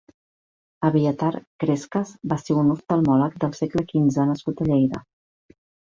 Abiathar 0.87 1.33
Crescas 1.63 2.15
va 2.33 2.39
ser 2.45 2.57
un 2.63 2.73
oftalmòleg 2.77 3.39
del 3.45 3.55
segle 3.61 3.85
quinze 3.93 4.29
nascut 4.31 4.65
a 4.67 4.71
Lleida. 4.71 5.05